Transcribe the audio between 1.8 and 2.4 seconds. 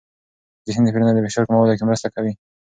مرسته کوي.